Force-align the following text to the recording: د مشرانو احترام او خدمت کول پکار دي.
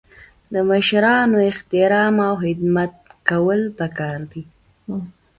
د 0.53 0.55
مشرانو 0.69 1.37
احترام 1.49 2.15
او 2.27 2.33
خدمت 2.43 2.93
کول 3.29 3.61
پکار 3.79 4.19
دي. 4.31 4.41